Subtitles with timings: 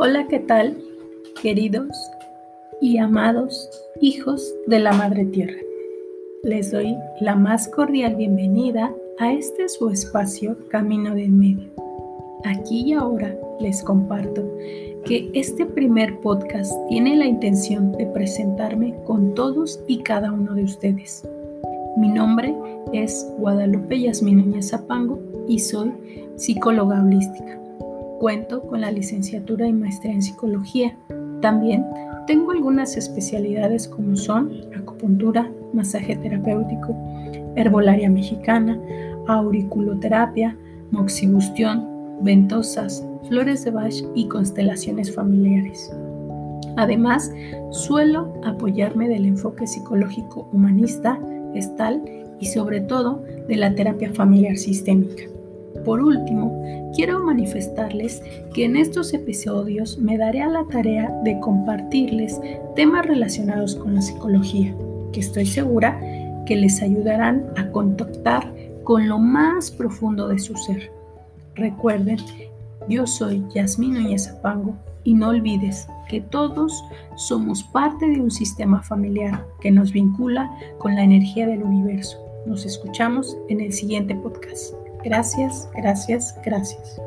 [0.00, 0.78] Hola, ¿qué tal,
[1.42, 1.88] queridos
[2.80, 3.68] y amados
[4.00, 5.58] hijos de la Madre Tierra?
[6.44, 11.72] Les doy la más cordial bienvenida a este su espacio Camino del Medio.
[12.44, 14.48] Aquí y ahora les comparto
[15.04, 20.62] que este primer podcast tiene la intención de presentarme con todos y cada uno de
[20.62, 21.28] ustedes.
[21.96, 22.54] Mi nombre
[22.92, 25.18] es Guadalupe Yasmin Núñez Zapango
[25.48, 25.92] y soy
[26.36, 27.67] psicóloga holística.
[28.18, 30.96] Cuento con la licenciatura y maestría en psicología.
[31.40, 31.84] También
[32.26, 36.96] tengo algunas especialidades como son acupuntura, masaje terapéutico,
[37.54, 38.76] herbolaria mexicana,
[39.28, 40.56] auriculoterapia,
[40.90, 41.86] moxibustión,
[42.20, 45.92] ventosas, flores de Bach y constelaciones familiares.
[46.76, 47.32] Además,
[47.70, 51.20] suelo apoyarme del enfoque psicológico humanista,
[51.54, 52.02] estal
[52.40, 55.24] y sobre todo de la terapia familiar sistémica.
[55.88, 56.52] Por último,
[56.94, 58.22] quiero manifestarles
[58.52, 62.38] que en estos episodios me daré a la tarea de compartirles
[62.76, 64.76] temas relacionados con la psicología,
[65.14, 65.98] que estoy segura
[66.44, 70.92] que les ayudarán a contactar con lo más profundo de su ser.
[71.54, 72.18] Recuerden,
[72.90, 76.84] yo soy Yasmin Núñez Apango y no olvides que todos
[77.16, 82.18] somos parte de un sistema familiar que nos vincula con la energía del universo.
[82.46, 84.74] Nos escuchamos en el siguiente podcast.
[85.04, 87.00] Gracias, gracias, gracias.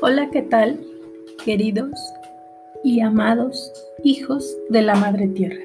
[0.00, 0.80] Hola, ¿qué tal,
[1.44, 1.92] queridos
[2.82, 5.62] y amados hijos de la Madre Tierra?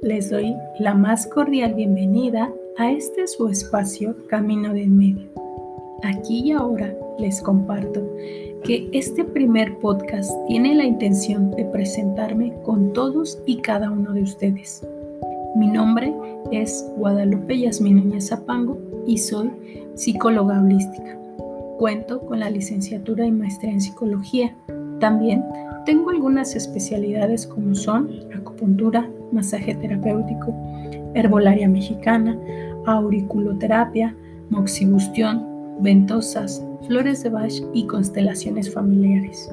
[0.00, 5.28] Les doy la más cordial bienvenida a este su espacio Camino del Medio.
[6.04, 8.06] Aquí y ahora les comparto
[8.64, 14.22] que este primer podcast tiene la intención de presentarme con todos y cada uno de
[14.22, 14.86] ustedes.
[15.56, 16.14] Mi nombre
[16.52, 19.50] es Guadalupe Yasmin Núñez Zapango y soy
[19.94, 21.18] psicóloga holística.
[21.78, 24.54] Cuento con la licenciatura y maestría en psicología.
[25.00, 25.44] También
[25.86, 30.54] tengo algunas especialidades como son acupuntura, masaje terapéutico,
[31.14, 32.38] herbolaria mexicana,
[32.86, 34.14] auriculoterapia,
[34.50, 35.46] moxibustión,
[35.80, 39.50] ventosas, flores de Bach y constelaciones familiares.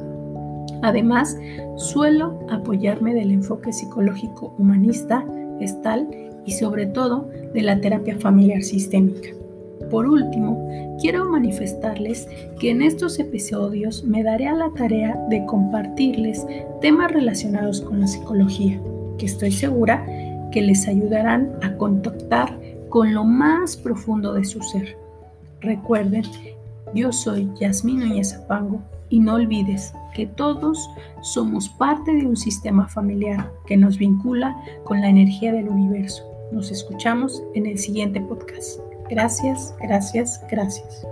[0.82, 1.38] Además,
[1.78, 5.26] suelo apoyarme del enfoque psicológico humanista,
[5.60, 6.08] estal
[6.46, 9.30] y sobre todo de la terapia familiar sistémica.
[9.90, 10.68] Por último,
[11.00, 12.28] quiero manifestarles
[12.60, 16.46] que en estos episodios me daré a la tarea de compartirles
[16.82, 18.80] temas relacionados con la psicología,
[19.18, 20.06] que estoy segura
[20.52, 22.60] que les ayudarán a contactar
[22.90, 24.98] con lo más profundo de su ser.
[25.62, 26.24] Recuerden,
[26.96, 30.90] yo soy Yasmin Núñez Apango y no olvides que todos
[31.22, 36.24] somos parte de un sistema familiar que nos vincula con la energía del universo.
[36.54, 38.80] Nos escuchamos en el siguiente podcast.
[39.10, 41.06] Gracias, gracias, gracias.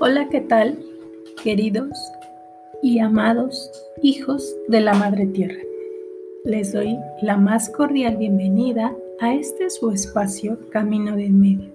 [0.00, 0.78] Hola, ¿qué tal,
[1.44, 1.96] queridos
[2.82, 3.70] y amados
[4.02, 5.60] hijos de la Madre Tierra?
[6.44, 11.70] Les doy la más cordial bienvenida a este su espacio Camino del Medio.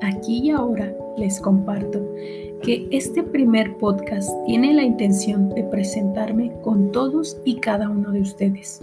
[0.00, 2.00] Aquí y ahora les comparto
[2.62, 8.20] que este primer podcast tiene la intención de presentarme con todos y cada uno de
[8.20, 8.80] ustedes.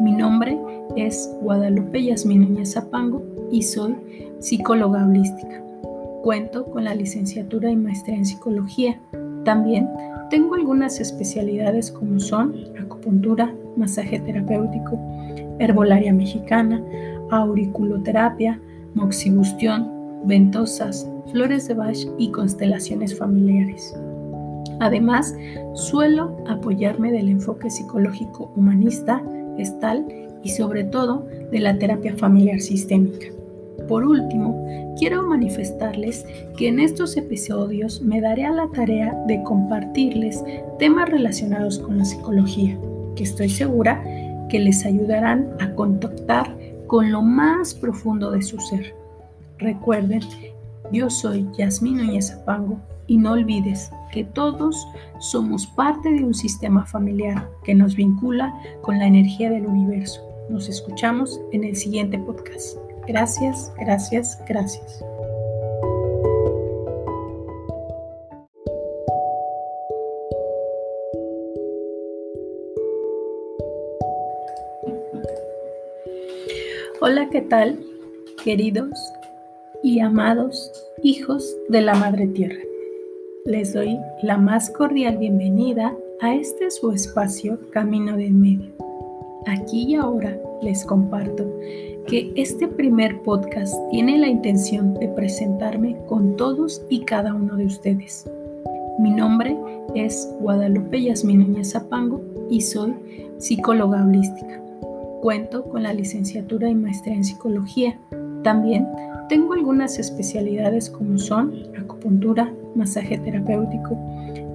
[0.00, 0.58] Mi nombre
[0.96, 3.96] es Guadalupe Yasmin Núñez Zapango y soy
[4.38, 5.62] psicóloga holística.
[6.22, 9.00] Cuento con la licenciatura y maestría en psicología.
[9.44, 9.88] También
[10.30, 14.98] tengo algunas especialidades como son acupuntura, masaje terapéutico,
[15.58, 16.82] herbolaria mexicana,
[17.30, 18.60] auriculoterapia,
[18.94, 19.90] moxibustión,
[20.24, 23.94] ventosas, flores de Bach y constelaciones familiares.
[24.80, 25.34] Además,
[25.74, 29.22] suelo apoyarme del enfoque psicológico humanista,
[29.58, 30.06] estal
[30.42, 33.26] y sobre todo de la terapia familiar sistémica.
[33.88, 36.24] Por último, quiero manifestarles
[36.56, 40.42] que en estos episodios me daré a la tarea de compartirles
[40.78, 42.78] temas relacionados con la psicología,
[43.14, 44.02] que estoy segura
[44.48, 46.56] que les ayudarán a contactar
[46.86, 48.94] con lo más profundo de su ser.
[49.58, 50.20] Recuerden,
[50.92, 54.86] yo soy Yasmin Núñez Apango y no olvides que todos
[55.18, 60.20] somos parte de un sistema familiar que nos vincula con la energía del universo.
[60.48, 62.83] Nos escuchamos en el siguiente podcast.
[63.06, 65.04] Gracias, gracias, gracias.
[77.00, 77.78] Hola, ¿qué tal,
[78.42, 79.12] queridos
[79.82, 80.72] y amados
[81.02, 82.62] hijos de la Madre Tierra.
[83.44, 88.72] Les doy la más cordial bienvenida a este su espacio Camino del Medio.
[89.46, 91.44] Aquí y ahora les comparto
[92.06, 97.66] que este primer podcast tiene la intención de presentarme con todos y cada uno de
[97.66, 98.30] ustedes.
[98.98, 99.56] Mi nombre
[99.94, 102.20] es Guadalupe Yasmin Núñez Zapango
[102.50, 102.94] y soy
[103.38, 104.60] psicóloga holística.
[105.22, 107.98] Cuento con la licenciatura y maestría en psicología.
[108.42, 108.86] También
[109.30, 113.96] tengo algunas especialidades como son acupuntura, masaje terapéutico,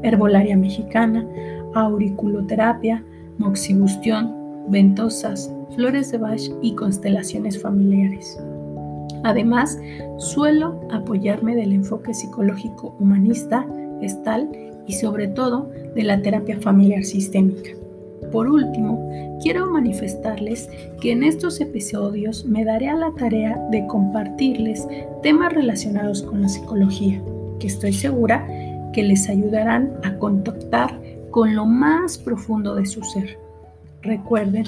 [0.04, 1.25] herbolaria mexicana,
[1.74, 3.04] auriculoterapia,
[3.40, 8.38] moxibustión, ventosas, flores de Bach y constelaciones familiares.
[9.24, 9.78] Además,
[10.18, 13.66] suelo apoyarme del enfoque psicológico humanista,
[14.00, 14.50] gestal
[14.88, 17.72] y sobre todo de la terapia familiar sistémica.
[18.32, 19.10] Por último,
[19.42, 20.70] quiero manifestarles
[21.02, 24.88] que en estos episodios me daré a la tarea de compartirles
[25.24, 27.22] temas relacionados con la psicología,
[27.60, 28.48] que estoy segura
[28.94, 31.00] que les ayudarán a contactar
[31.32, 33.38] con lo más profundo de su ser.
[34.01, 34.66] Recuerden,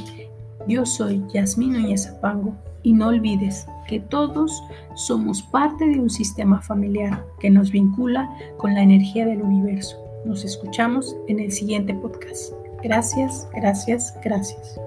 [0.68, 4.64] yo soy Yasmín Núñez Zapango y no olvides que todos
[4.96, 9.98] somos parte de un sistema familiar que nos vincula con la energía del universo.
[10.26, 12.54] Nos escuchamos en el siguiente podcast.
[12.84, 14.80] Gracias, gracias, gracias.